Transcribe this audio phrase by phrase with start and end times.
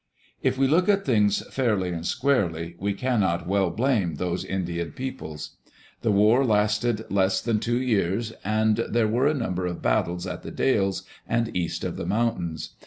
[0.41, 5.57] If we look at things fairly and squarely, we cannot well blame those Indian peoples.
[6.01, 10.41] The war lasted less than two years, and there were a number of battles at
[10.41, 12.71] The Dalles and east of the mountains.